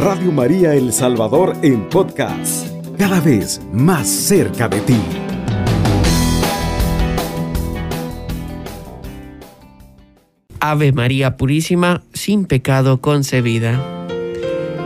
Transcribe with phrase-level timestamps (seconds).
[0.00, 4.96] Radio María El Salvador en podcast, cada vez más cerca de ti.
[10.58, 14.06] Ave María Purísima, sin pecado concebida.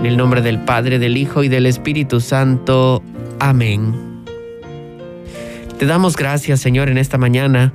[0.01, 3.01] En el nombre del Padre, del Hijo y del Espíritu Santo.
[3.39, 4.25] Amén.
[5.79, 7.73] Te damos gracias, Señor, en esta mañana,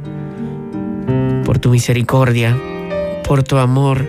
[1.45, 2.57] por tu misericordia,
[3.25, 4.05] por tu amor.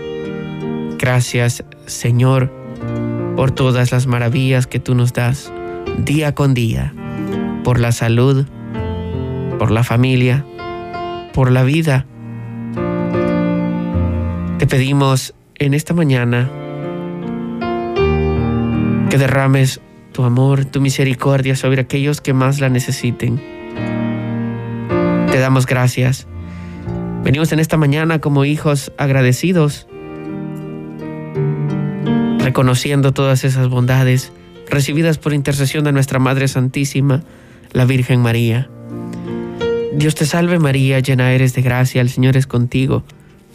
[0.97, 2.60] Gracias, Señor,
[3.41, 5.51] por todas las maravillas que tú nos das
[5.97, 6.93] día con día,
[7.63, 8.45] por la salud,
[9.57, 10.45] por la familia,
[11.33, 12.05] por la vida.
[14.59, 16.51] Te pedimos en esta mañana
[19.09, 23.41] que derrames tu amor, tu misericordia sobre aquellos que más la necesiten.
[25.31, 26.27] Te damos gracias.
[27.23, 29.87] Venimos en esta mañana como hijos agradecidos,
[32.51, 34.33] reconociendo todas esas bondades
[34.69, 37.23] recibidas por intercesión de nuestra Madre Santísima,
[37.71, 38.69] la Virgen María.
[39.93, 43.05] Dios te salve María, llena eres de gracia, el Señor es contigo.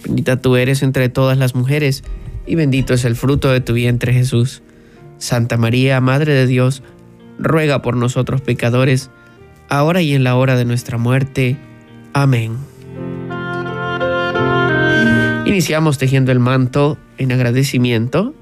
[0.02, 2.05] Bendita tú eres entre todas las mujeres,
[2.47, 4.62] y bendito es el fruto de tu vientre Jesús.
[5.19, 6.83] Santa María, Madre de Dios,
[7.39, 9.11] ruega por nosotros pecadores,
[9.69, 11.58] ahora y en la hora de nuestra muerte.
[12.14, 12.56] Amén.
[15.44, 18.34] Iniciamos tejiendo el manto en agradecimiento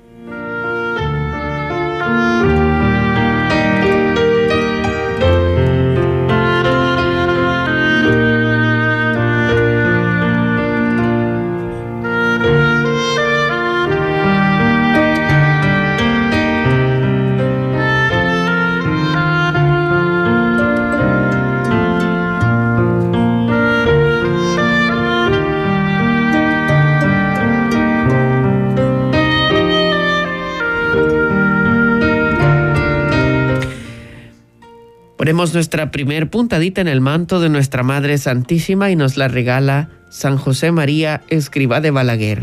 [35.25, 39.89] Ponemos nuestra primer puntadita en el manto de nuestra Madre Santísima y nos la regala
[40.11, 42.41] San José María, escriba de Balaguer.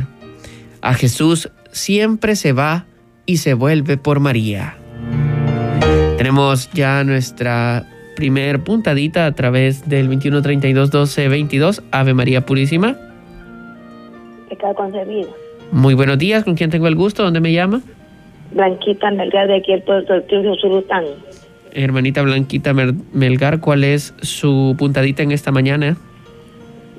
[0.82, 2.86] A Jesús siempre se va
[3.28, 4.78] y se vuelve por María.
[6.18, 12.98] Tenemos ya nuestra primer puntadita a través del 2132 12 22 Ave María Purísima.
[14.50, 15.30] Pecado concebido.
[15.72, 17.22] Muy buenos días, ¿con quién tengo el gusto?
[17.22, 17.82] ¿Dónde me llama?
[18.54, 21.06] Blanquita Melgar de aquí el puerto del Surután
[21.74, 22.74] hermanita Blanquita
[23.14, 25.98] Melgar, ¿cuál es su puntadita en esta mañana?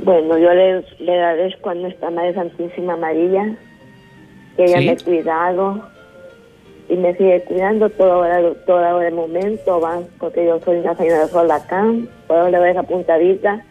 [0.04, 3.56] Bueno, yo le, le agradezco a nuestra Madre Santísima María
[4.56, 5.82] que ella me ha cuidado
[6.88, 11.26] y me sigue cuidando todo ahora, todo el momento, va, porque yo soy una señora
[11.28, 11.84] sola acá,
[12.26, 13.64] puedo le doy esa puntadita.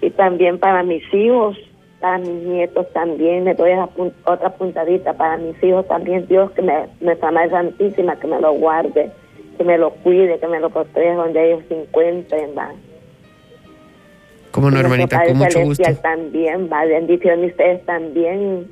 [0.00, 1.58] Y también para mis hijos,
[2.00, 3.88] para mis nietos también, le doy esa
[4.26, 8.52] otra puntadita para mis hijos también, Dios que me, nuestra Madre Santísima que me lo
[8.52, 9.10] guarde
[9.58, 12.72] que me lo cuide, que me lo proteja donde ellos se encuentren, va.
[14.52, 15.84] Como no, hermanita, con mucho gusto.
[16.00, 18.68] También, va, bendiciones ustedes también,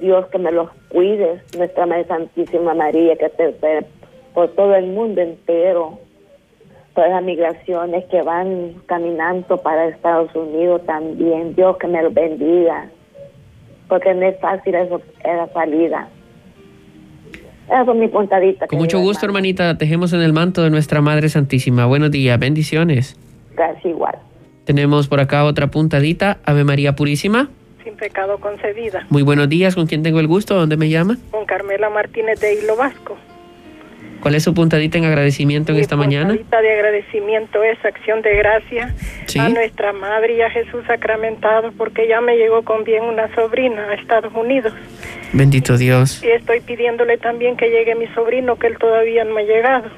[0.00, 3.54] Dios que me los cuide, nuestra Madre Santísima María, que te,
[4.34, 5.98] por todo el mundo entero,
[6.94, 12.88] todas las migraciones que van caminando para Estados Unidos también, Dios que me los bendiga,
[13.88, 16.08] porque no es fácil eso, esa salida.
[17.66, 18.66] Esa mi puntadita.
[18.66, 19.76] Con mucho gusto, hermanita.
[19.76, 21.86] Tejemos en el manto de nuestra Madre Santísima.
[21.86, 23.16] Buenos días, bendiciones.
[23.54, 24.16] Gracias, igual.
[24.64, 26.38] Tenemos por acá otra puntadita.
[26.44, 27.48] Ave María Purísima.
[27.82, 29.06] Sin pecado concebida.
[29.10, 29.74] Muy buenos días.
[29.74, 30.54] ¿Con quién tengo el gusto?
[30.54, 31.18] ¿Dónde me llama?
[31.30, 33.16] Con Carmela Martínez de Hilo Vasco.
[34.26, 36.32] ¿Cuál es su puntadita en agradecimiento en esta mañana?
[36.32, 38.92] Mi puntadita de agradecimiento es acción de gracia
[39.38, 43.88] a nuestra Madre y a Jesús sacramentado porque ya me llegó con bien una sobrina
[43.88, 44.72] a Estados Unidos.
[45.32, 46.24] Bendito Dios.
[46.24, 49.90] Y estoy pidiéndole también que llegue mi sobrino, que él todavía no ha llegado.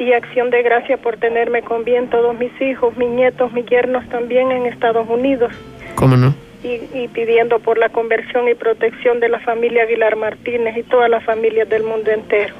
[0.00, 4.08] Y acción de gracia por tenerme con bien todos mis hijos, mis nietos, mis yernos
[4.08, 5.52] también en Estados Unidos.
[5.94, 6.34] ¿Cómo no?
[6.64, 11.22] Y, pidiendo por la conversión y protección de la familia Aguilar Martínez y todas las
[11.22, 12.56] familias del mundo entero.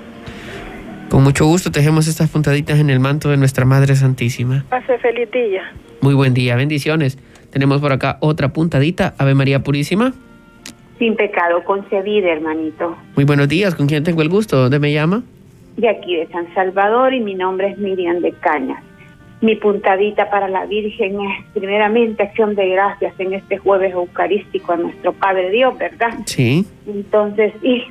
[1.13, 4.65] Con mucho gusto tejemos estas puntaditas en el manto de nuestra Madre Santísima.
[4.71, 5.71] Pase feliz día.
[6.01, 7.19] Muy buen día, bendiciones.
[7.51, 10.15] Tenemos por acá otra puntadita, Ave María Purísima
[10.99, 12.97] sin pecado concebida, hermanito.
[13.15, 14.57] Muy buenos días, ¿con quién tengo el gusto?
[14.57, 15.23] ¿Dónde me llama?
[15.77, 18.83] De aquí, de San Salvador, y mi nombre es Miriam de Cañas.
[19.43, 24.77] Mi puntadita para la Virgen es primeramente acción de gracias en este jueves eucarístico a
[24.77, 26.21] nuestro Padre Dios, ¿verdad?
[26.25, 26.65] Sí.
[26.87, 27.83] Entonces, y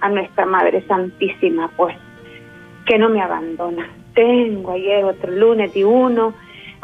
[0.00, 1.96] a nuestra Madre Santísima, pues,
[2.86, 3.88] que no me abandona.
[4.14, 6.34] Tengo ayer otro lunes y uno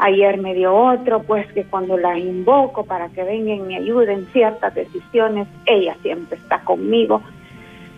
[0.01, 4.27] Ayer me dio otro, pues que cuando la invoco para que vengan y me ayuden
[4.31, 7.21] ciertas decisiones, ella siempre está conmigo.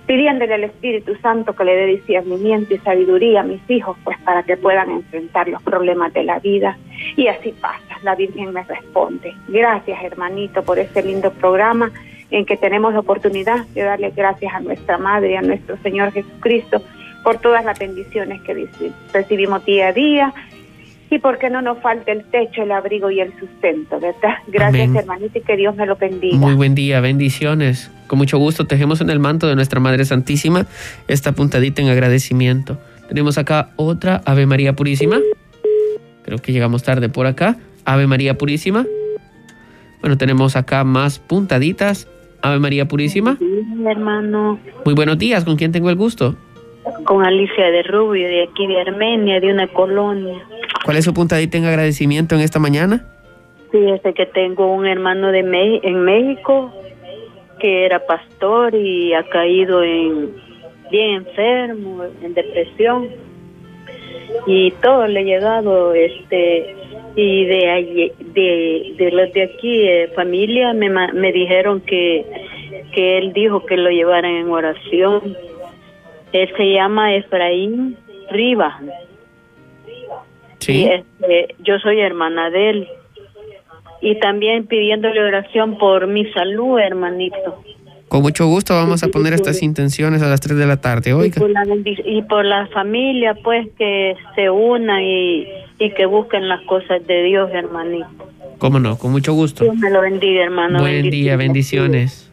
[0.07, 4.41] pidiéndole al Espíritu Santo que le dé discernimiento y sabiduría a mis hijos, pues para
[4.43, 6.75] que puedan enfrentar los problemas de la vida.
[7.15, 9.33] Y así pasa, la Virgen me responde.
[9.47, 11.91] Gracias, hermanito, por este lindo programa
[12.31, 16.81] en que tenemos la oportunidad de darle gracias a nuestra Madre, a nuestro Señor Jesucristo,
[17.23, 18.67] por todas las bendiciones que
[19.13, 20.33] recibimos día a día
[21.11, 24.35] y porque no nos falte el techo, el abrigo y el sustento, ¿verdad?
[24.47, 26.37] Gracias, hermanito, y que Dios me lo bendiga.
[26.37, 27.91] Muy buen día, bendiciones.
[28.07, 30.65] Con mucho gusto tejemos en el manto de nuestra Madre Santísima
[31.09, 32.79] esta puntadita en agradecimiento.
[33.09, 35.19] Tenemos acá otra Ave María Purísima.
[36.23, 37.57] Creo que llegamos tarde por acá.
[37.83, 38.85] Ave María Purísima.
[39.99, 42.07] Bueno, tenemos acá más puntaditas.
[42.41, 43.35] Ave María Purísima.
[43.37, 43.45] Sí,
[43.85, 44.59] hermano.
[44.85, 46.37] Muy buenos días, ¿con quién tengo el gusto?
[47.05, 50.39] Con Alicia de Rubio, de aquí de Armenia, de una colonia.
[50.83, 53.05] ¿Cuál es su puntadita en agradecimiento en esta mañana?
[53.71, 56.71] Sí, este que tengo un hermano de Me en México
[57.59, 60.31] que era pastor y ha caído en
[60.89, 63.07] bien enfermo, en depresión
[64.47, 66.75] y todo le ha llegado este
[67.15, 72.25] y de de, de los de aquí eh, familia me, me dijeron que
[72.93, 75.37] que él dijo que lo llevaran en oración
[76.33, 77.97] él se llama Efraín
[78.29, 78.75] Rivas
[80.59, 82.87] sí este, yo soy hermana de él
[84.01, 87.61] y también pidiéndole oración por mi salud hermanito
[88.11, 91.37] con mucho gusto vamos a poner estas intenciones a las 3 de la tarde, oiga.
[91.37, 95.47] Y por la, y por la familia, pues, que se una y,
[95.79, 98.09] y, que busquen las cosas de Dios, hermanito.
[98.57, 99.63] Cómo no, con mucho gusto.
[99.63, 100.81] Dios me lo bendiga, hermano.
[100.81, 102.30] Buen día, bendiciones.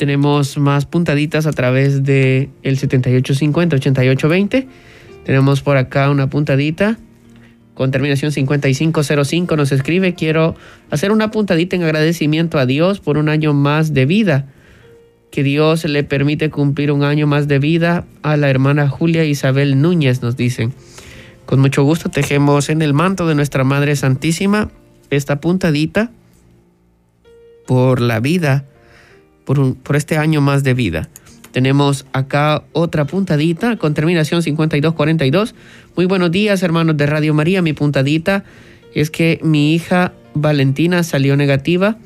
[0.00, 4.66] Tenemos más puntaditas a través de el 7850-8820.
[5.26, 6.96] Tenemos por acá una puntadita
[7.74, 10.54] con terminación 5505 nos escribe, quiero
[10.88, 14.48] hacer una puntadita en agradecimiento a Dios por un año más de vida.
[15.30, 19.82] Que Dios le permite cumplir un año más de vida a la hermana Julia Isabel
[19.82, 20.72] Núñez, nos dicen.
[21.44, 24.70] Con mucho gusto tejemos en el manto de nuestra Madre Santísima
[25.10, 26.10] esta puntadita
[27.66, 28.64] por la vida,
[29.44, 31.08] por, por este año más de vida.
[31.52, 35.54] Tenemos acá otra puntadita con terminación 5242.
[35.96, 37.60] Muy buenos días, hermanos de Radio María.
[37.60, 38.44] Mi puntadita
[38.94, 41.96] es que mi hija Valentina salió negativa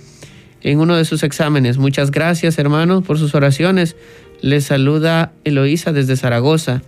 [0.63, 1.77] en uno de sus exámenes.
[1.77, 3.97] Muchas gracias, hermanos, por sus oraciones.
[4.41, 6.83] Les saluda Eloísa desde Zaragoza.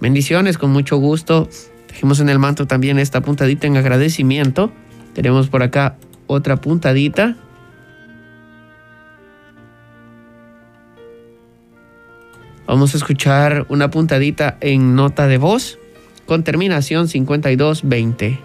[0.00, 1.48] Bendiciones, con mucho gusto.
[1.88, 4.72] Dejemos en el manto también esta puntadita en agradecimiento.
[5.14, 5.96] Tenemos por acá
[6.26, 7.36] otra puntadita
[12.66, 15.78] Vamos a escuchar una puntadita en nota de voz
[16.26, 18.40] con terminación 5220.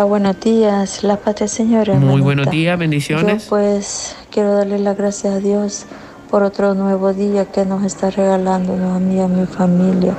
[0.00, 1.88] Buenos días, la paz del Señor.
[1.94, 3.44] Muy buenos días, bendiciones.
[3.44, 5.86] Yo pues quiero darle las gracias a Dios
[6.28, 10.16] por otro nuevo día que nos está regalando a mí y a mi familia.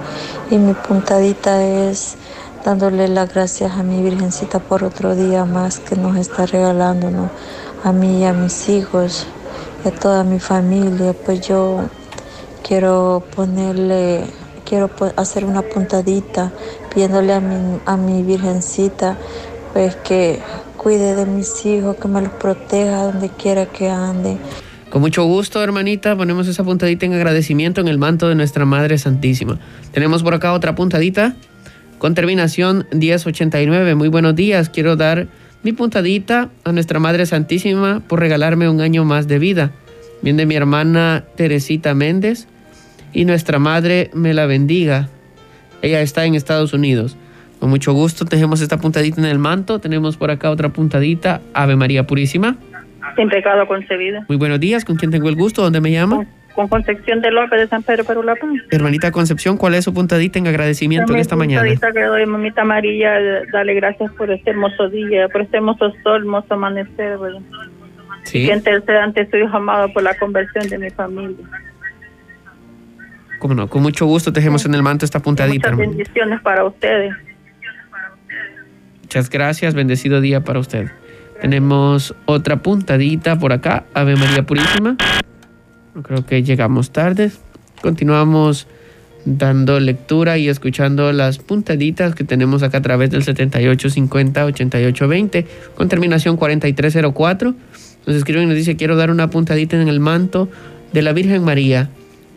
[0.49, 2.15] Y mi puntadita es
[2.63, 7.29] dándole las gracias a mi Virgencita por otro día más que nos está regalando
[7.83, 9.27] a mí y a mis hijos
[9.83, 11.13] y a toda mi familia.
[11.25, 11.83] Pues yo
[12.73, 14.21] quiero ponerle,
[14.65, 16.51] quiero hacer una puntadita
[16.91, 19.15] pidiéndole a mi, a mi virgencita
[19.73, 20.39] pues que
[20.75, 24.37] cuide de mis hijos, que me los proteja donde quiera que ande.
[24.89, 28.97] Con mucho gusto, hermanita, ponemos esa puntadita en agradecimiento en el manto de nuestra Madre
[28.97, 29.59] Santísima.
[29.91, 31.35] Tenemos por acá otra puntadita
[31.99, 33.93] con terminación 1089.
[33.93, 35.27] Muy buenos días, quiero dar
[35.61, 39.73] mi puntadita a nuestra Madre Santísima por regalarme un año más de vida.
[40.23, 42.47] Bien de mi hermana Teresita Méndez,
[43.13, 45.07] y nuestra madre me la bendiga.
[45.81, 47.17] Ella está en Estados Unidos.
[47.59, 49.79] Con mucho gusto tejemos esta puntadita en el manto.
[49.79, 51.41] Tenemos por acá otra puntadita.
[51.53, 52.57] Ave María Purísima.
[53.15, 54.25] Sin pecado concebida.
[54.27, 54.83] Muy buenos días.
[54.83, 55.61] ¿Con quién tengo el gusto?
[55.61, 56.25] ¿Dónde me llama?
[56.55, 58.35] Con, Concepción de López de San Pedro Perú La
[58.69, 61.61] Hermanita Concepción, ¿cuál es su puntadita en agradecimiento en esta mañana?
[61.61, 63.11] puntadita que doy, mamita María,
[63.51, 67.17] dale gracias por este hermoso día, por este hermoso sol, hermoso amanecer,
[68.25, 68.43] Sí.
[68.43, 71.43] Y que ante su hijo amado por la conversión de mi familia
[73.51, 75.71] no, con mucho gusto tejemos en el manto esta puntadita.
[75.71, 77.13] Muchas bendiciones para ustedes.
[79.01, 80.91] Muchas gracias, bendecido día para usted.
[81.41, 84.95] Tenemos otra puntadita por acá, Ave María Purísima.
[86.01, 87.31] Creo que llegamos tarde.
[87.81, 88.67] Continuamos
[89.25, 95.45] dando lectura y escuchando las puntaditas que tenemos acá a través del 7850-8820
[95.75, 97.53] con terminación 4304.
[98.05, 100.49] Nos escriben y nos dice, quiero dar una puntadita en el manto
[100.91, 101.89] de la Virgen María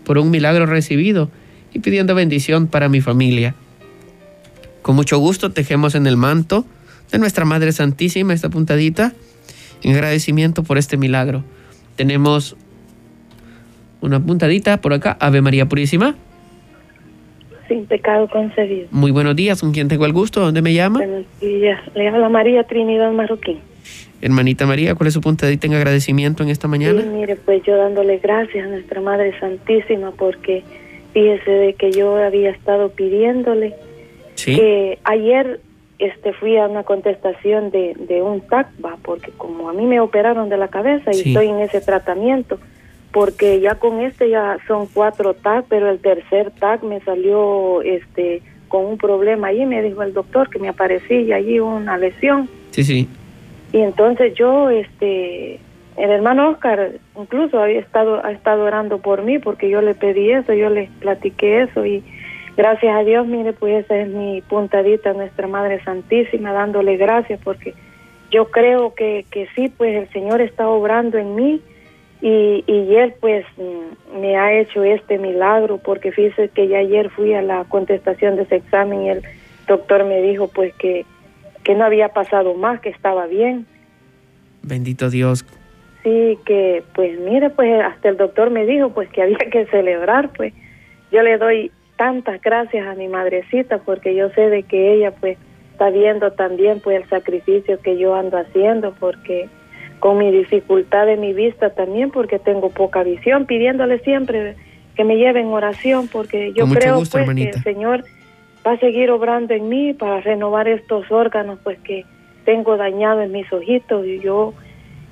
[0.06, 1.30] por un milagro recibido
[1.75, 3.56] y pidiendo bendición para mi familia.
[4.80, 6.64] Con mucho gusto tejemos en el manto
[7.10, 9.12] de nuestra Madre Santísima esta puntadita
[9.82, 11.42] en agradecimiento por este milagro.
[11.96, 12.56] Tenemos
[14.00, 15.16] una puntadita por acá.
[15.18, 16.14] Ave María Purísima.
[17.68, 18.88] Sin pecado concebido.
[18.90, 20.40] Muy buenos días, ¿con quién tengo el gusto?
[20.40, 21.00] ¿Dónde me llama?
[21.00, 21.80] Buenos días.
[21.94, 23.58] Le habla María Trinidad Marroquín.
[24.23, 27.02] Hermanita María, ¿cuál es su puntadita en agradecimiento en esta mañana?
[27.02, 30.62] Sí, mire, pues yo dándole gracias a nuestra Madre Santísima porque
[31.12, 33.75] fíjese de que yo había estado pidiéndole
[34.37, 35.61] que ayer
[35.99, 40.00] este fui a una contestación de, de un TAC, va, porque como a mí me
[40.00, 42.58] operaron de la cabeza y estoy en ese tratamiento,
[43.16, 48.42] porque ya con este ya son cuatro TAC, pero el tercer TAC me salió este
[48.68, 52.46] con un problema ahí, me dijo el doctor que me aparecía allí una lesión.
[52.73, 53.08] Sí, sí.
[53.73, 55.54] Y entonces yo, este,
[55.96, 60.32] el hermano Oscar incluso había estado, ha estado orando por mí porque yo le pedí
[60.32, 62.04] eso, yo le platiqué eso y
[62.54, 67.73] gracias a Dios, mire, pues esa es mi puntadita, nuestra Madre Santísima, dándole gracias porque
[68.30, 71.62] yo creo que, que sí, pues el Señor está obrando en mí
[72.20, 77.11] y, y Él pues mm, me ha hecho este milagro porque fíjese que ya ayer
[77.11, 79.23] fui a la contestación de ese examen y el
[79.66, 81.04] doctor me dijo pues que,
[81.62, 83.66] que no había pasado más, que estaba bien.
[84.62, 85.44] Bendito Dios.
[86.02, 90.30] Sí, que pues mire, pues hasta el doctor me dijo pues que había que celebrar,
[90.32, 90.54] pues
[91.11, 95.38] yo le doy tantas gracias a mi madrecita porque yo sé de que ella pues
[95.73, 99.49] está viendo también pues el sacrificio que yo ando haciendo porque
[100.00, 104.57] con mi dificultad de mi vista también porque tengo poca visión, pidiéndole siempre
[104.95, 108.05] que me lleve en oración porque yo creo pues que el Señor
[108.67, 112.05] va a seguir obrando en mí para renovar estos órganos pues que
[112.45, 114.55] tengo dañado en mis ojitos y yo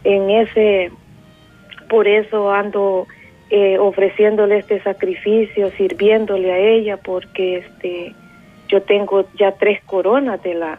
[0.04, 0.90] en ese
[1.88, 3.06] por eso ando
[3.50, 8.14] eh, ofreciéndole este sacrificio, sirviéndole a ella porque este
[8.68, 10.78] yo tengo ya tres coronas de la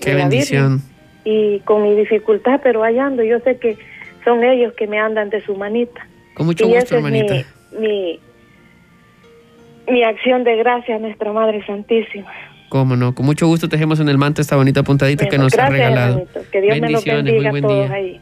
[0.00, 0.82] Qué bendición
[1.26, 3.76] y con mi dificultad, pero hallando, yo sé que
[4.24, 6.06] son ellos que me andan de su manita.
[6.34, 7.34] Con mucho gusto, hermanita.
[7.34, 8.20] Es mi,
[9.90, 12.30] mi, acción de gracia a nuestra Madre Santísima.
[12.68, 15.68] Cómo no, con mucho gusto tejemos en el manto esta bonita puntadita que nos ha
[15.68, 16.26] regalado.
[16.52, 17.92] Que Dios me lo bendiga muy buen día.
[17.92, 18.20] ahí.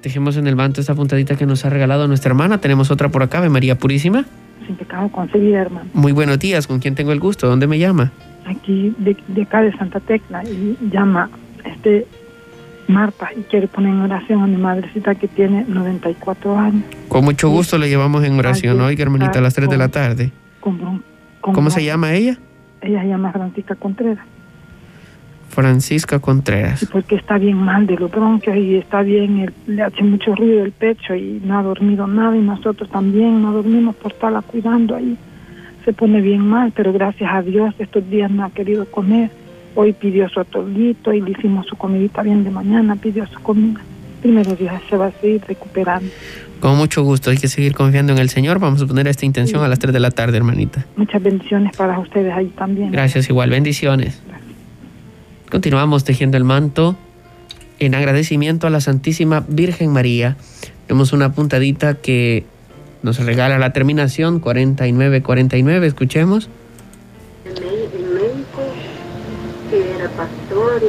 [0.00, 2.60] Tejemos en el manto esta puntadita que nos ha regalado nuestra hermana.
[2.60, 4.24] Tenemos otra por acá, de María Purísima.
[4.66, 5.88] Sin pecado concebida, hermano.
[5.94, 7.46] Muy buenos días, ¿con quién tengo el gusto?
[7.46, 8.12] ¿Dónde me llama?
[8.48, 11.30] Aquí de, de, acá de Santa Tecla y llama
[11.64, 12.06] este
[12.88, 16.84] Marta y quiere poner en oración a mi madrecita que tiene 94 años.
[17.08, 20.32] Con mucho gusto le llevamos en oración hoy, hermanita, a las 3 de la tarde.
[20.60, 22.38] ¿Cómo se llama ella?
[22.80, 24.24] Ella se llama Francisca Contreras.
[25.50, 26.80] Francisca Contreras.
[26.80, 30.62] Sí, porque está bien mal de los bronquios y está bien, le hace mucho ruido
[30.62, 34.94] el pecho y no ha dormido nada y nosotros también no dormimos por estarla cuidando
[34.94, 35.18] ahí
[35.84, 39.30] se pone bien mal, pero gracias a Dios estos días no ha querido comer.
[39.74, 43.80] Hoy pidió su atolito y le hicimos su comidita bien de mañana, pidió su comida.
[44.20, 46.10] Primero Dios se va a seguir recuperando.
[46.60, 48.58] Con mucho gusto, hay que seguir confiando en el Señor.
[48.58, 50.84] Vamos a poner esta intención a las 3 de la tarde, hermanita.
[50.96, 52.90] Muchas bendiciones para ustedes ahí también.
[52.90, 54.20] Gracias, igual, bendiciones.
[55.50, 56.96] Continuamos tejiendo el manto
[57.78, 60.36] en agradecimiento a la Santísima Virgen María.
[60.88, 62.44] Tenemos una puntadita que
[63.02, 66.48] nos regala la terminación 4949, escuchemos.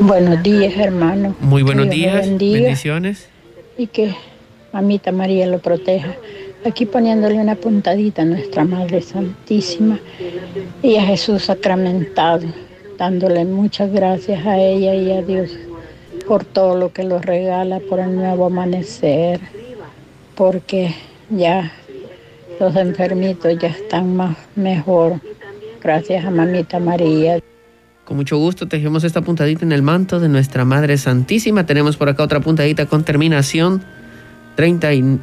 [0.02, 1.36] Buenos días, hermano.
[1.40, 3.28] Muy buenos días, bendiciones.
[3.78, 4.16] Y que
[4.74, 6.16] mamita María lo proteja.
[6.66, 10.00] Aquí poniéndole una puntadita a nuestra Madre Santísima
[10.84, 12.48] y a Jesús sacramentado,
[12.98, 15.52] dándole muchas gracias a ella y a Dios
[16.28, 19.40] por todo lo que lo regala, por el nuevo amanecer,
[20.36, 20.94] porque
[21.30, 21.72] ya
[22.60, 25.20] los enfermitos ya están más mejor.
[25.82, 27.40] Gracias a Mamita María.
[28.06, 31.66] Con mucho gusto tejemos esta puntadita en el manto de nuestra Madre Santísima.
[31.66, 33.84] Tenemos por acá otra puntadita con terminación
[34.56, 35.20] 30 y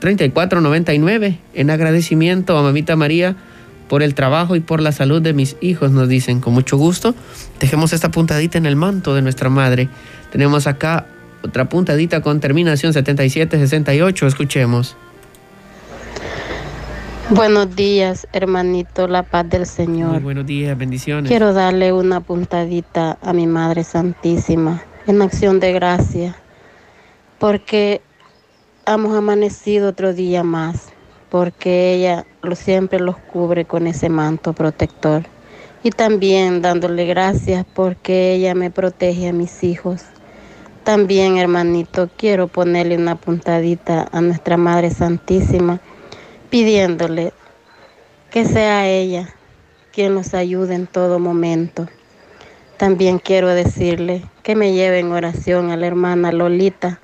[0.00, 3.34] 3499 en agradecimiento a Mamita María
[3.88, 7.14] por el trabajo y por la salud de mis hijos, nos dicen con mucho gusto.
[7.58, 9.88] Tejemos esta puntadita en el manto de nuestra Madre.
[10.30, 11.06] Tenemos acá
[11.42, 14.26] otra puntadita con terminación 7768.
[14.26, 14.96] Escuchemos.
[17.30, 20.12] Buenos días, hermanito, la paz del Señor.
[20.12, 21.28] Muy buenos días, bendiciones.
[21.28, 26.36] Quiero darle una puntadita a mi Madre Santísima en acción de gracia,
[27.40, 28.00] porque
[28.86, 30.90] hemos amanecido otro día más,
[31.28, 35.24] porque ella lo, siempre los cubre con ese manto protector.
[35.82, 40.04] Y también dándole gracias porque ella me protege a mis hijos.
[40.84, 45.80] También, hermanito, quiero ponerle una puntadita a nuestra Madre Santísima
[46.50, 47.32] pidiéndole
[48.30, 49.28] que sea ella
[49.92, 51.88] quien nos ayude en todo momento.
[52.76, 57.00] También quiero decirle que me lleve en oración a la hermana Lolita,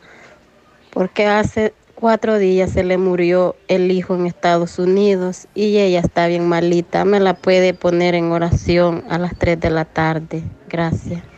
[0.91, 6.27] porque hace cuatro días se le murió el hijo en Estados Unidos y ella está
[6.27, 7.07] bien malita.
[7.07, 10.43] Me la puede poner en oración a las 3 de la tarde.
[10.69, 11.32] Gracias.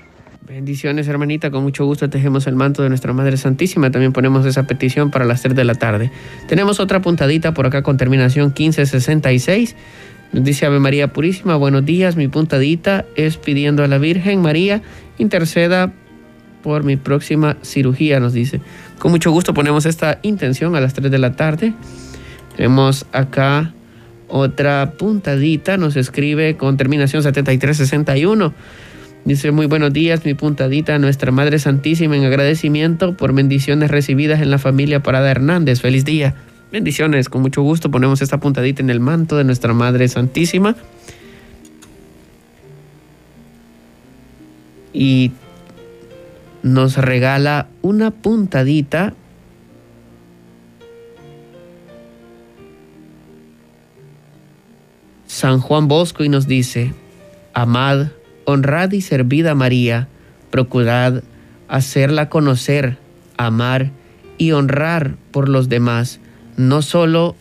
[0.46, 1.50] Bendiciones, hermanita.
[1.50, 3.90] Con mucho gusto tejemos el manto de nuestra Madre Santísima.
[3.90, 6.10] También ponemos esa petición para las 3 de la tarde.
[6.46, 9.74] Tenemos otra puntadita por acá con terminación 1566.
[10.32, 12.16] Nos dice Ave María Purísima, buenos días.
[12.16, 14.82] Mi puntadita es pidiendo a la Virgen María
[15.16, 15.94] interceda
[16.62, 18.60] por mi próxima cirugía, nos dice.
[18.98, 21.72] Con mucho gusto ponemos esta intención a las 3 de la tarde.
[22.54, 23.72] Tenemos acá
[24.28, 28.52] otra puntadita, nos escribe con terminación 7361.
[29.24, 34.50] Dice, muy buenos días, mi puntadita, nuestra Madre Santísima, en agradecimiento por bendiciones recibidas en
[34.50, 35.80] la familia Parada Hernández.
[35.80, 36.34] Feliz día.
[36.70, 40.76] Bendiciones, con mucho gusto ponemos esta puntadita en el manto de nuestra Madre Santísima.
[44.92, 45.32] Y
[46.62, 49.14] nos regala una puntadita
[55.26, 56.92] San Juan Bosco y nos dice,
[57.54, 58.08] amad,
[58.44, 60.08] honrad y servid a María,
[60.50, 61.22] procurad
[61.68, 62.98] hacerla conocer,
[63.36, 63.90] amar
[64.38, 66.20] y honrar por los demás,
[66.56, 67.36] no solo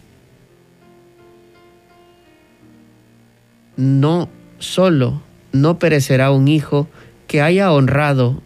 [3.76, 4.30] no
[4.60, 6.88] solo no perecerá un hijo
[7.28, 8.42] que haya honrado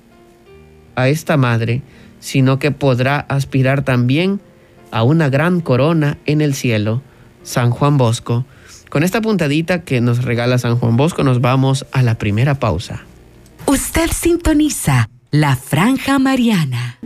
[0.95, 1.81] a esta madre,
[2.19, 4.41] sino que podrá aspirar también
[4.91, 7.01] a una gran corona en el cielo.
[7.43, 8.45] San Juan Bosco.
[8.89, 13.03] Con esta puntadita que nos regala San Juan Bosco nos vamos a la primera pausa.
[13.65, 16.97] Usted sintoniza la franja mariana.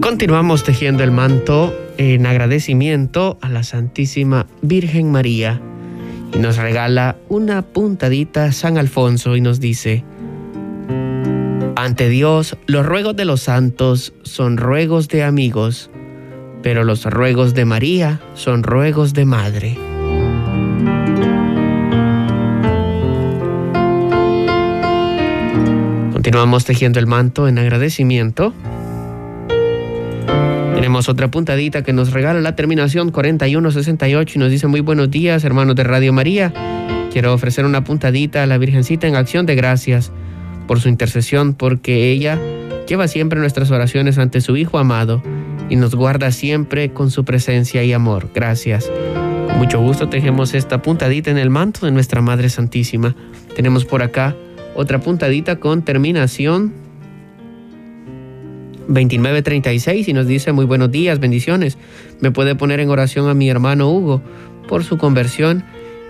[0.00, 5.60] Continuamos tejiendo el manto en agradecimiento a la Santísima Virgen María.
[6.34, 10.04] Y nos regala una puntadita San Alfonso y nos dice,
[11.76, 15.90] ante Dios, los ruegos de los santos son ruegos de amigos,
[16.62, 19.93] pero los ruegos de María son ruegos de madre.
[26.34, 28.52] Continuamos tejiendo el manto en agradecimiento.
[30.74, 35.44] Tenemos otra puntadita que nos regala la terminación 4168 y nos dice muy buenos días
[35.44, 36.52] hermanos de Radio María.
[37.12, 40.10] Quiero ofrecer una puntadita a la Virgencita en acción de gracias
[40.66, 42.36] por su intercesión, porque ella
[42.88, 45.22] lleva siempre nuestras oraciones ante su Hijo amado
[45.70, 48.30] y nos guarda siempre con su presencia y amor.
[48.34, 48.90] Gracias.
[49.46, 53.14] Con mucho gusto tejemos esta puntadita en el manto de nuestra Madre Santísima.
[53.54, 54.34] Tenemos por acá
[54.74, 56.72] otra puntadita con terminación
[58.88, 61.78] 2936 y nos dice muy buenos días, bendiciones.
[62.20, 64.22] Me puede poner en oración a mi hermano Hugo
[64.68, 65.64] por su conversión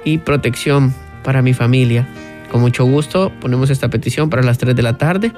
[0.05, 2.09] y protección para mi familia.
[2.51, 5.33] Con mucho gusto ponemos esta petición para las 3 de la tarde.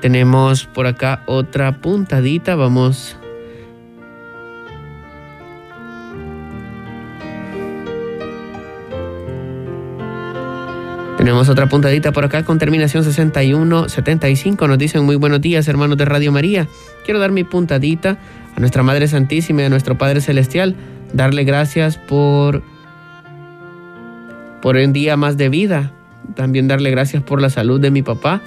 [0.00, 2.54] Tenemos por acá otra puntadita.
[2.54, 3.17] Vamos.
[11.28, 14.66] Tenemos otra puntadita por acá con terminación 6175.
[14.66, 16.66] Nos dicen muy buenos días, hermanos de Radio María.
[17.04, 18.16] Quiero dar mi puntadita
[18.56, 20.74] a nuestra Madre Santísima y a nuestro Padre Celestial.
[21.12, 22.62] Darle gracias por,
[24.62, 25.92] por un día más de vida,
[26.34, 28.40] también darle gracias por la salud de mi papá.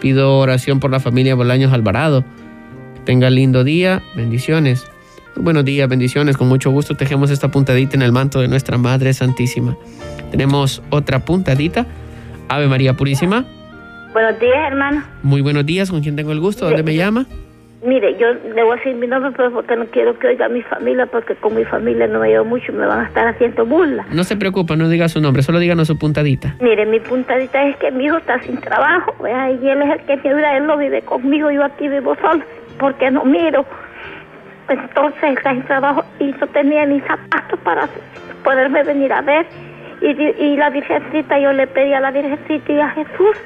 [0.00, 2.24] Pido oración por la familia Bolaños Alvarado.
[2.94, 4.02] Que tenga lindo día.
[4.16, 4.86] Bendiciones.
[5.36, 6.38] buenos días, bendiciones.
[6.38, 9.76] Con mucho gusto tejemos esta puntadita en el manto de nuestra Madre Santísima.
[10.30, 11.86] Tenemos otra puntadita.
[12.48, 13.44] Ave María Purísima.
[14.12, 15.02] Buenos días, hermano.
[15.22, 15.90] Muy buenos días.
[15.90, 16.66] ¿Con quién tengo el gusto?
[16.66, 17.26] ¿Dónde me llama?
[17.84, 20.62] Mire, yo le voy a decir mi nombre pero porque no quiero que oiga mi
[20.62, 23.66] familia, porque con mi familia no me llevo mucho y me van a estar haciendo
[23.66, 24.06] burla.
[24.10, 26.56] No se preocupe, no diga su nombre, solo díganos su puntadita.
[26.60, 30.16] Mire, mi puntadita es que mi hijo está sin trabajo, y él es el que
[30.16, 32.42] me ayuda, él no vive conmigo, yo aquí vivo solo,
[32.78, 33.66] porque no miro.
[34.66, 37.86] Entonces está sin trabajo y no tenía ni zapatos para
[38.42, 39.44] poderme venir a ver.
[40.00, 43.36] Y, y la Virgencita, yo le pedí a la Virgencita y a Jesús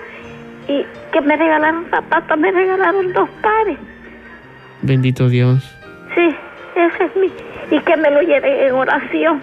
[0.68, 3.78] y que me regalaron zapatos, me regalaron dos pares.
[4.82, 5.76] Bendito Dios.
[6.14, 6.28] Sí,
[6.76, 7.32] ese es mi.
[7.76, 9.40] Y que me lo lleve en oración.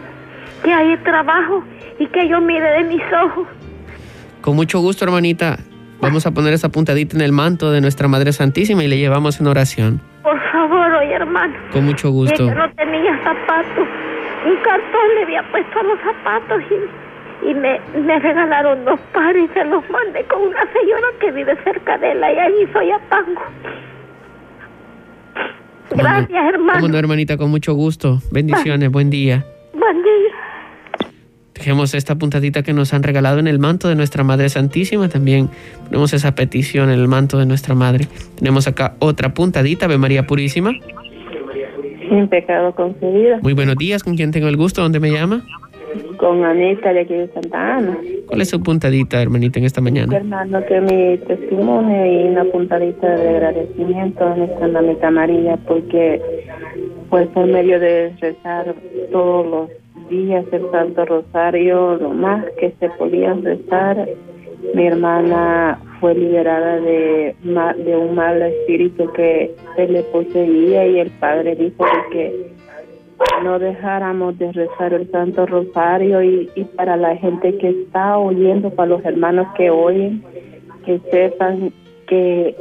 [0.64, 1.64] Que hay trabajo
[2.00, 3.48] y que yo mire de mis ojos.
[4.42, 5.58] Con mucho gusto, hermanita.
[6.00, 9.40] Vamos a poner esa puntadita en el manto de nuestra Madre Santísima y le llevamos
[9.40, 10.02] en oración.
[10.22, 11.56] Por favor, oye, hermano.
[11.72, 12.52] Con mucho gusto.
[12.54, 13.88] no tenía zapatos.
[14.46, 19.54] Un cartón le había puesto los zapatos y, y me, me, regalaron dos pares y
[19.54, 23.00] se los mandé con una señora que vive cerca de él y ahí soy a
[23.10, 23.42] Pango.
[25.92, 26.80] Gracias, hermano.
[26.80, 28.20] Bueno, hermanita, con mucho gusto.
[28.32, 29.46] Bendiciones, buen día.
[29.74, 31.12] Buen día.
[31.56, 35.10] Dejemos esta puntadita que nos han regalado en el manto de nuestra Madre Santísima.
[35.10, 35.50] También
[35.86, 38.08] ponemos esa petición en el manto de nuestra Madre.
[38.38, 40.74] Tenemos acá otra puntadita, Ave María Purísima.
[42.16, 43.40] Sin pecado concebida.
[43.42, 44.82] Muy buenos días, ¿con quién tengo el gusto?
[44.82, 45.42] ¿Dónde me llama?
[46.16, 47.98] Con Anita de aquí de Santa Ana.
[48.28, 50.16] ¿Cuál es su puntadita, hermanita, en esta mañana?
[50.16, 56.22] Hermano, que mi testimonio y una puntadita de agradecimiento a nuestra mamita María, porque
[57.10, 58.74] pues por medio de rezar
[59.12, 64.08] todos los días el Santo Rosario, lo más que se podía rezar,
[64.74, 71.12] mi hermana fue liberada de, de un mal espíritu que se le poseía y el
[71.12, 72.54] padre dijo que
[73.44, 78.70] no dejáramos de rezar el Santo Rosario y, y para la gente que está oyendo,
[78.72, 80.24] para los hermanos que oyen,
[80.86, 81.72] que sepan
[82.08, 82.56] que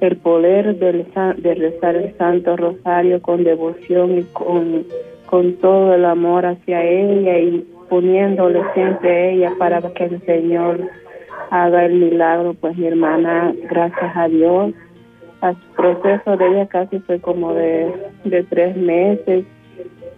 [0.00, 1.06] el poder del,
[1.38, 4.84] de rezar el Santo Rosario con devoción y con,
[5.26, 10.80] con todo el amor hacia ella y poniéndole siempre a ella para que el Señor
[11.50, 14.72] haga el milagro, pues mi hermana, gracias a Dios,
[15.42, 17.92] el proceso de ella casi fue como de,
[18.24, 19.44] de tres meses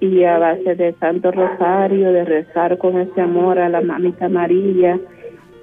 [0.00, 4.98] y a base de Santo Rosario, de rezar con ese amor a la mamita María,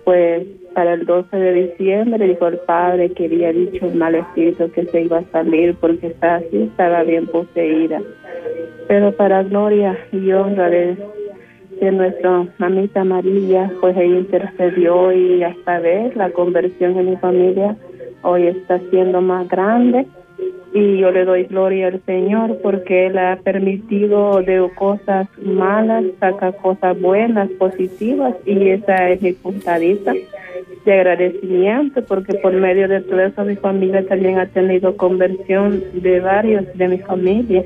[0.04, 4.70] pues para el 12 de diciembre dijo el padre que había dicho el mal espíritu
[4.72, 8.02] que se iba a salir porque estaba así, estaba bien poseída.
[8.90, 10.98] Pero para gloria y honra de,
[11.80, 17.76] de nuestra mamita María, pues ella intercedió y hasta ver la conversión en mi familia
[18.22, 20.08] hoy está siendo más grande
[20.74, 26.52] y yo le doy gloria al Señor porque Él ha permitido de cosas malas, saca
[26.52, 30.14] cosas buenas, positivas y esa es mi puntadita
[30.86, 36.20] de agradecimiento porque por medio de todo eso mi familia también ha tenido conversión de
[36.20, 37.64] varios de mi familia.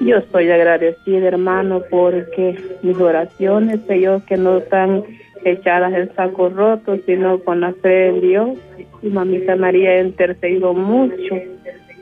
[0.00, 5.04] Yo estoy agradecida hermano porque mis oraciones, ellos que no están
[5.44, 8.58] echadas en saco roto, sino con la fe en Dios.
[9.02, 11.36] Y mamita María ha intercedido mucho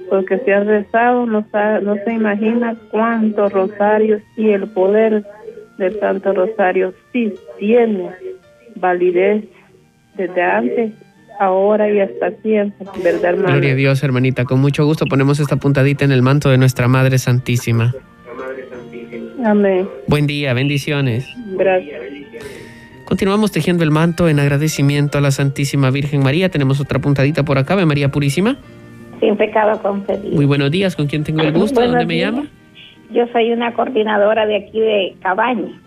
[0.09, 1.45] porque si ha rezado no,
[1.83, 5.25] no se imagina cuántos rosarios y el poder
[5.77, 8.11] del Santo Rosario sí tiene
[8.77, 9.45] validez
[10.17, 10.93] desde antes,
[11.39, 13.53] ahora y hasta siempre, ¿verdad, hermano?
[13.53, 14.45] Gloria a Dios, hermanita.
[14.45, 17.95] Con mucho gusto ponemos esta puntadita en el manto de nuestra Madre Santísima.
[19.45, 19.89] Amén.
[20.07, 21.29] Buen día, bendiciones.
[21.57, 22.01] Gracias.
[23.05, 26.51] Continuamos tejiendo el manto en agradecimiento a la Santísima Virgen María.
[26.51, 28.59] Tenemos otra puntadita por acá, María Purísima
[29.21, 30.35] sin pecado concebido.
[30.35, 31.81] Muy buenos días, ¿con quién tengo el gusto?
[31.81, 32.47] ¿Dónde me llama?
[33.11, 35.81] Yo soy una coordinadora de aquí de Cabaña.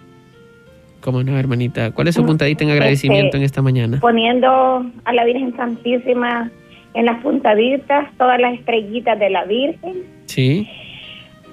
[1.02, 1.92] ¿Cómo no, hermanita?
[1.92, 4.00] ¿Cuál es su puntadita en agradecimiento este, en esta mañana?
[4.00, 6.52] Poniendo a la Virgen Santísima
[6.94, 10.04] en las puntaditas, todas las estrellitas de la Virgen.
[10.26, 10.70] Sí.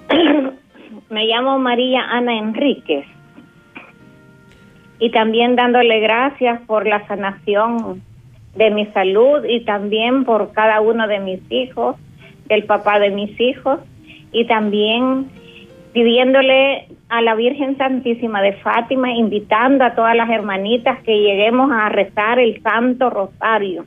[1.10, 3.06] me llamo María Ana Enríquez.
[5.00, 8.02] Y también dándole gracias por la sanación
[8.56, 11.96] de mi salud y también por cada uno de mis hijos,
[12.48, 13.80] el papá de mis hijos
[14.32, 15.30] y también
[15.92, 21.88] pidiéndole a la Virgen Santísima de Fátima, invitando a todas las hermanitas que lleguemos a
[21.88, 23.86] rezar el Santo Rosario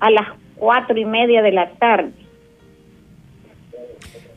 [0.00, 2.12] a las cuatro y media de la tarde.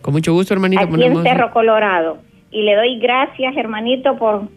[0.02, 0.84] Con mucho gusto, hermanita.
[0.84, 2.20] Aquí en Cerro Colorado.
[2.52, 4.48] Y le doy gracias, hermanito, por,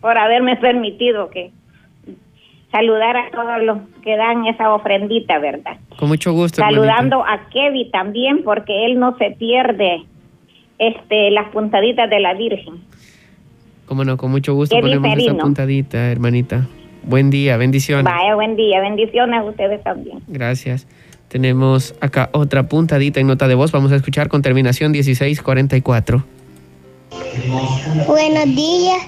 [0.00, 1.52] por haberme permitido que
[2.72, 5.78] saludar a todos los que dan esa ofrendita, ¿verdad?
[5.96, 6.60] Con mucho gusto.
[6.60, 10.04] Saludando a Kevin también, porque él no se pierde
[10.78, 12.74] este las puntaditas de la Virgen.
[13.86, 16.66] Cómo no, con mucho gusto ponemos esa puntadita, hermanita.
[17.04, 18.04] Buen día, bendiciones.
[18.04, 20.18] Vaya, buen día, bendiciones a ustedes también.
[20.26, 20.88] Gracias.
[21.28, 23.70] Tenemos acá otra puntadita en nota de voz.
[23.70, 26.24] Vamos a escuchar con terminación 1644.
[28.06, 28.98] Buenos días.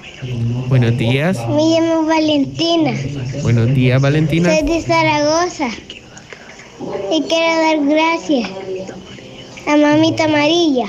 [0.69, 1.39] Buenos días.
[1.49, 2.93] Me llamo Valentina.
[3.43, 4.55] Buenos días, Valentina.
[4.55, 5.69] Soy de Zaragoza.
[7.11, 8.51] Y quiero dar gracias
[9.67, 10.87] a mamita Amarilla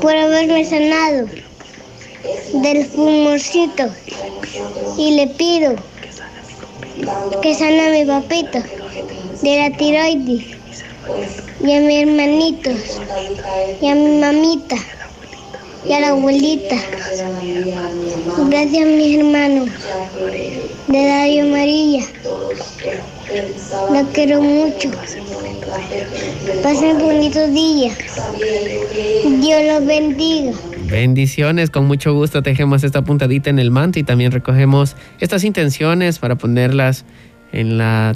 [0.00, 1.26] por haberme sanado
[2.52, 3.88] del pulmoncito.
[4.98, 5.74] Y le pido
[7.42, 8.62] que sane a mi papito
[9.42, 10.44] de la tiroides
[11.60, 13.00] y a mis hermanitos
[13.80, 14.76] y a mi mamita
[15.88, 16.76] y a la abuelita.
[18.48, 19.68] Gracias a mis hermanos
[20.86, 22.06] de Dario María.
[23.92, 24.90] La quiero mucho.
[26.62, 27.98] Pasen bonitos días.
[29.40, 30.52] Dios los bendiga.
[30.88, 36.20] Bendiciones, con mucho gusto tejemos esta puntadita en el manto y también recogemos estas intenciones
[36.20, 37.04] para ponerlas
[37.52, 38.14] en la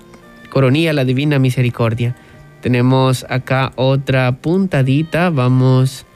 [0.50, 2.14] coronilla, la divina misericordia.
[2.60, 6.06] Tenemos acá otra puntadita, vamos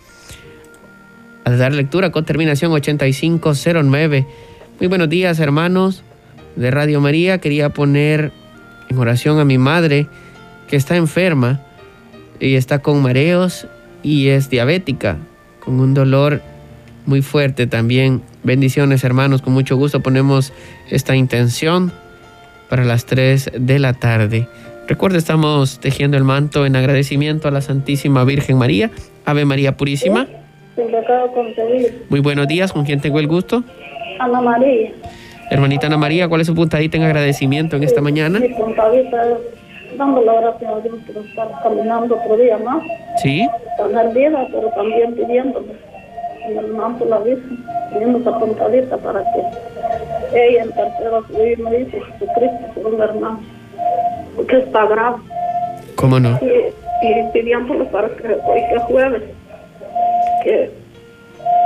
[1.45, 4.27] a dar lectura con terminación 8509.
[4.79, 6.05] Muy buenos días hermanos
[6.55, 7.39] de Radio María.
[7.39, 8.44] Quería poner
[8.95, 10.07] en oración a mi madre
[10.69, 11.61] que está enferma
[12.41, 13.67] y está con mareos
[14.03, 15.19] y es diabética,
[15.61, 16.41] con un dolor
[17.07, 18.23] muy fuerte también.
[18.45, 20.53] Bendiciones hermanos, con mucho gusto ponemos
[20.91, 21.93] esta intención
[22.69, 24.49] para las 3 de la tarde.
[24.87, 28.91] Recuerda, estamos tejiendo el manto en agradecimiento a la Santísima Virgen María.
[29.25, 30.29] Ave María Purísima.
[32.11, 33.65] Muy buenos días, ¿con quién tengo el gusto?
[34.19, 34.93] Ana María.
[35.55, 38.41] Hermanita Ana María, ¿cuál es su puntadita en agradecimiento en esta mañana?
[38.41, 39.39] Mi puntadita es
[39.97, 42.83] dando la gracias a Dios por estar caminando otro día más.
[43.23, 43.49] Sí.
[43.77, 45.75] Tener vida, pero también pidiéndole
[46.45, 51.71] en el manto la Virgen, pidiendo esa puntadita para que ella interceda a su hijo
[51.71, 53.41] Jesucristo por un hermano,
[54.35, 55.19] porque está grave.
[55.95, 56.37] ¿Cómo no?
[56.43, 59.23] Y, y pidiéndole para que hoy que jueves,
[60.43, 60.71] que,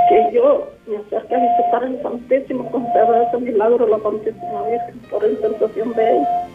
[0.09, 4.99] que yo me acerque a visitar el Santísimo, conceda ese milagro a la Santísima Virgen
[5.09, 6.47] por intercesión de ella,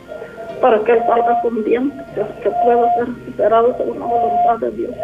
[0.60, 4.70] para que él salga con bien, que, que pueda ser superado según la voluntad de
[4.72, 4.94] Dios.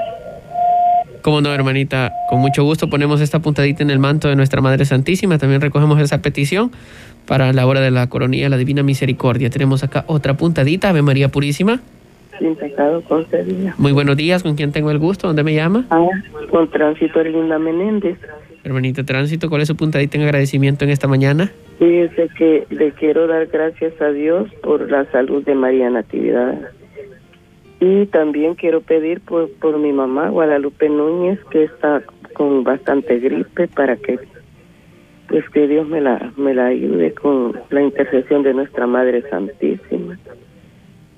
[1.23, 4.87] Como no, hermanita, con mucho gusto ponemos esta puntadita en el manto de nuestra Madre
[4.87, 5.37] Santísima.
[5.37, 6.73] También recogemos esa petición
[7.27, 9.51] para la hora de la coronilla, la Divina Misericordia.
[9.51, 11.81] Tenemos acá otra puntadita, Ave María Purísima.
[12.39, 13.75] Sin pecado concebida.
[13.77, 15.27] Muy buenos días, ¿con quién tengo el gusto?
[15.27, 15.85] ¿Dónde me llama?
[15.91, 16.07] Ah,
[16.51, 18.19] con Tránsito Erlinda Menéndez.
[18.63, 21.51] Hermanita Tránsito, ¿cuál es su puntadita en agradecimiento en esta mañana?
[21.79, 26.71] Fíjese que le quiero dar gracias a Dios por la salud de María Natividad.
[27.81, 32.03] Y también quiero pedir por, por mi mamá, Guadalupe Núñez, que está
[32.35, 34.19] con bastante gripe, para que
[35.29, 40.19] pues que Dios me la, me la ayude con la intercesión de nuestra Madre Santísima.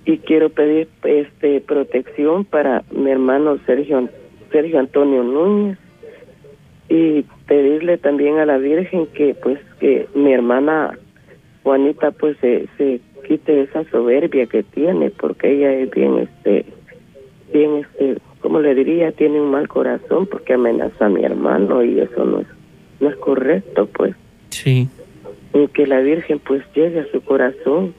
[0.05, 4.09] Y quiero pedir este protección para mi hermano Sergio,
[4.53, 5.79] Sergio Antonio Núñez
[6.89, 10.99] y pedirle también a la Virgen que pues que mi hermana
[11.63, 16.67] Juanita pues se, se quite esa soberbia que tiene porque ella es bien este
[17.53, 22.01] bien este como le diría tiene un mal corazón porque amenaza a mi hermano y
[22.01, 22.47] eso no es
[23.01, 24.15] no es correcto pues.
[24.51, 24.89] Sí.
[25.55, 27.95] Y que la Virgen pues llegue a su corazón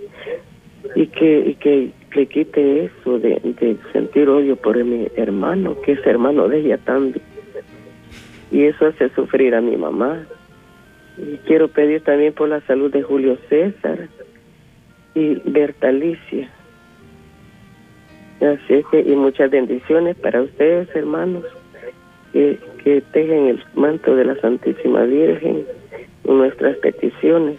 [0.96, 5.94] y que y que le quite eso de, de sentir odio por mi hermano que
[5.94, 7.33] es hermano de ella también
[8.54, 10.26] y eso hace sufrir a mi mamá
[11.18, 14.08] y quiero pedir también por la salud de Julio César
[15.16, 16.50] y Bertalicia.
[18.40, 21.44] Así que, y muchas bendiciones para ustedes, hermanos,
[22.32, 25.66] que, que tejen el manto de la Santísima Virgen
[26.24, 27.58] en nuestras peticiones.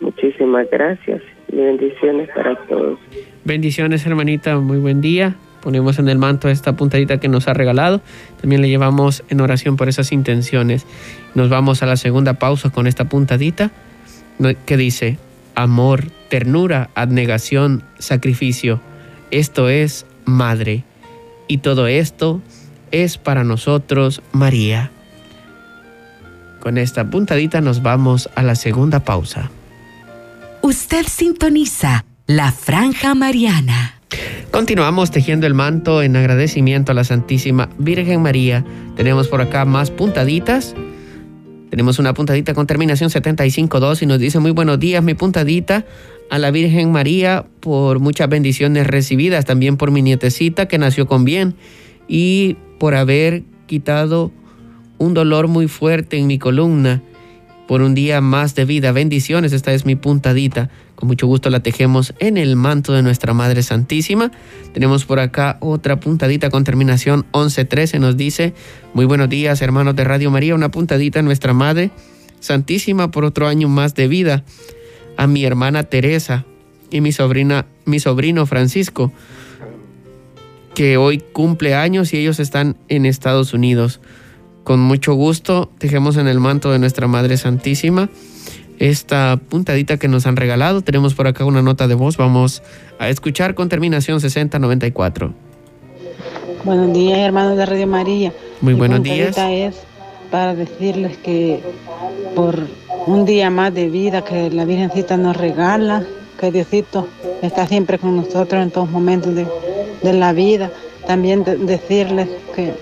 [0.00, 2.98] Muchísimas gracias y bendiciones para todos.
[3.44, 5.36] Bendiciones, hermanita, muy buen día.
[5.66, 8.00] Ponemos en el manto esta puntadita que nos ha regalado.
[8.40, 10.86] También le llevamos en oración por esas intenciones.
[11.34, 13.72] Nos vamos a la segunda pausa con esta puntadita
[14.64, 15.18] que dice,
[15.56, 18.80] amor, ternura, abnegación, sacrificio.
[19.32, 20.84] Esto es madre.
[21.48, 22.40] Y todo esto
[22.92, 24.92] es para nosotros María.
[26.60, 29.50] Con esta puntadita nos vamos a la segunda pausa.
[30.62, 33.95] Usted sintoniza la franja mariana.
[34.50, 38.64] Continuamos tejiendo el manto en agradecimiento a la Santísima Virgen María.
[38.96, 40.74] Tenemos por acá más puntaditas.
[41.68, 45.84] Tenemos una puntadita con terminación 75.2 y nos dice muy buenos días, mi puntadita
[46.30, 51.24] a la Virgen María por muchas bendiciones recibidas, también por mi nietecita que nació con
[51.24, 51.54] bien
[52.08, 54.32] y por haber quitado
[54.98, 57.02] un dolor muy fuerte en mi columna
[57.66, 58.92] por un día más de vida.
[58.92, 60.70] Bendiciones, esta es mi puntadita.
[60.94, 64.30] Con mucho gusto la tejemos en el manto de nuestra Madre Santísima.
[64.72, 67.98] Tenemos por acá otra puntadita con terminación 1113.
[67.98, 68.54] Nos dice,
[68.94, 71.90] muy buenos días hermanos de Radio María, una puntadita a nuestra Madre
[72.40, 74.44] Santísima por otro año más de vida.
[75.16, 76.44] A mi hermana Teresa
[76.90, 79.12] y mi, sobrina, mi sobrino Francisco,
[80.74, 84.00] que hoy cumple años y ellos están en Estados Unidos.
[84.66, 88.08] Con mucho gusto, tejemos en el manto de nuestra Madre Santísima
[88.80, 90.82] esta puntadita que nos han regalado.
[90.82, 92.16] Tenemos por acá una nota de voz.
[92.16, 92.64] Vamos
[92.98, 95.32] a escuchar con terminación 6094.
[96.64, 98.32] Buenos días, hermanos de Radio María.
[98.60, 99.38] Muy buenos días.
[99.38, 99.76] es
[100.32, 101.60] para decirles que
[102.34, 102.66] por
[103.06, 106.04] un día más de vida que la Virgencita nos regala,
[106.40, 107.06] que Diosito
[107.40, 109.46] está siempre con nosotros en todos momentos de,
[110.02, 110.72] de la vida.
[111.06, 112.74] También decirles que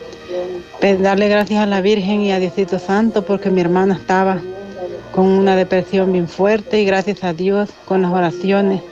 [0.93, 4.39] darle gracias a la Virgen y a Diosito Santo porque mi hermana estaba
[5.13, 8.83] con una depresión bien fuerte y gracias a Dios con las oraciones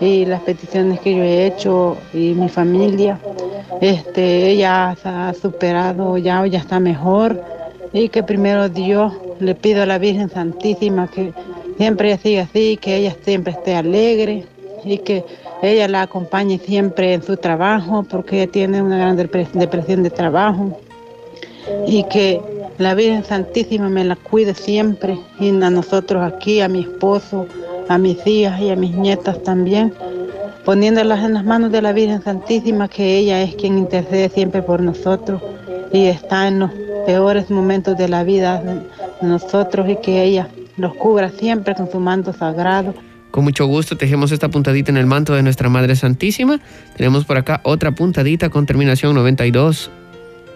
[0.00, 3.18] y las peticiones que yo he hecho y mi familia,
[3.80, 7.42] este, ella ha superado ya, ya está mejor
[7.92, 11.32] y que primero Dios le pido a la Virgen Santísima que
[11.76, 14.44] siempre siga así, que ella siempre esté alegre
[14.84, 15.24] y que
[15.60, 20.78] ella la acompañe siempre en su trabajo porque tiene una gran depresión de trabajo
[21.86, 22.40] y que
[22.78, 27.46] la Virgen Santísima me la cuide siempre y a nosotros aquí, a mi esposo,
[27.88, 29.92] a mis hijas y a mis nietas también,
[30.64, 34.80] poniéndolas en las manos de la Virgen Santísima, que ella es quien intercede siempre por
[34.80, 35.42] nosotros
[35.92, 36.70] y está en los
[37.06, 38.82] peores momentos de la vida de
[39.26, 42.94] nosotros y que ella los cubra siempre con su manto sagrado.
[43.30, 46.60] Con mucho gusto tejemos esta puntadita en el manto de nuestra Madre Santísima.
[46.96, 49.90] Tenemos por acá otra puntadita con terminación 92,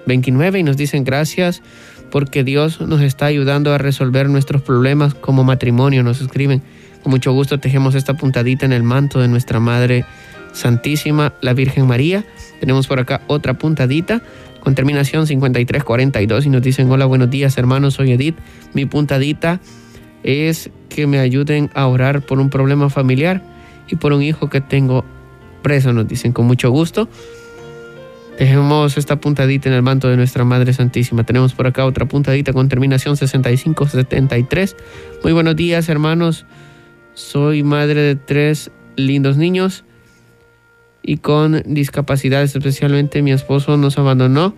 [0.07, 1.62] 29 y nos dicen gracias
[2.11, 6.62] porque Dios nos está ayudando a resolver nuestros problemas como matrimonio, nos escriben.
[7.03, 10.05] Con mucho gusto tejemos esta puntadita en el manto de nuestra Madre
[10.53, 12.25] Santísima, la Virgen María.
[12.61, 14.23] Tenemos por acá otra puntadita
[14.61, 18.37] con terminación 5342 y nos dicen hola, buenos días hermanos, soy Edith.
[18.73, 19.61] Mi puntadita
[20.23, 23.42] es que me ayuden a orar por un problema familiar
[23.88, 25.05] y por un hijo que tengo
[25.62, 27.09] preso, nos dicen con mucho gusto.
[28.38, 31.25] Dejemos esta puntadita en el manto de nuestra Madre Santísima.
[31.25, 34.77] Tenemos por acá otra puntadita con terminación 6573.
[35.22, 36.44] Muy buenos días, hermanos.
[37.14, 39.85] Soy madre de tres lindos niños
[41.03, 44.55] y con discapacidades, especialmente mi esposo nos abandonó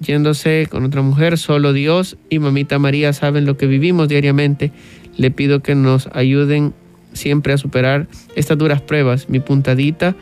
[0.00, 4.72] yéndose con otra mujer, solo Dios y mamita María saben lo que vivimos diariamente.
[5.18, 6.72] Le pido que nos ayuden
[7.12, 9.28] siempre a superar estas duras pruebas.
[9.28, 10.16] Mi puntadita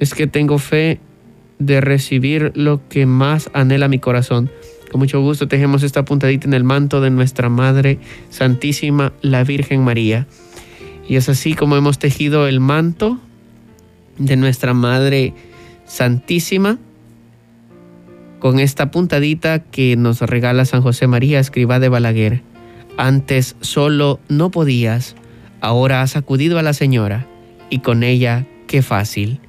[0.00, 1.00] es que tengo fe
[1.58, 4.50] de recibir lo que más anhela mi corazón.
[4.90, 7.98] Con mucho gusto tejemos esta puntadita en el manto de nuestra Madre
[8.30, 10.26] Santísima, la Virgen María.
[11.08, 13.18] Y es así como hemos tejido el manto
[14.18, 15.34] de nuestra Madre
[15.84, 16.78] Santísima
[18.44, 22.42] con esta puntadita que nos regala San José María, escriba de Balaguer.
[22.98, 25.16] Antes solo no podías,
[25.60, 27.26] ahora has acudido a la señora
[27.70, 29.40] y con ella qué fácil.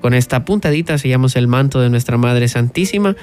[0.00, 3.16] Con esta puntadita sellamos el manto de nuestra Madre Santísima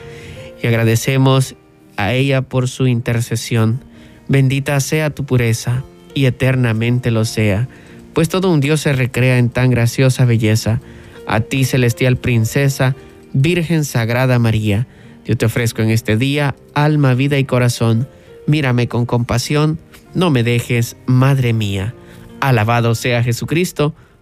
[0.61, 1.55] y agradecemos
[1.97, 3.81] a ella por su intercesión.
[4.27, 5.83] Bendita sea tu pureza
[6.13, 7.67] y eternamente lo sea,
[8.13, 10.81] pues todo un Dios se recrea en tan graciosa belleza.
[11.27, 12.95] A ti, celestial princesa,
[13.33, 14.87] Virgen Sagrada María,
[15.25, 18.07] yo te ofrezco en este día alma, vida y corazón.
[18.47, 19.79] Mírame con compasión,
[20.13, 21.93] no me dejes, Madre mía.
[22.39, 23.95] Alabado sea Jesucristo,